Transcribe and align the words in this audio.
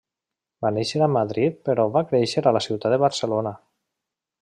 Va 0.65 0.71
néixer 0.77 1.01
a 1.07 1.09
Madrid 1.17 1.61
però 1.69 1.87
va 1.99 2.05
créixer 2.13 2.45
a 2.53 2.57
la 2.59 2.65
ciutat 2.71 2.97
de 2.97 3.03
Barcelona. 3.09 3.57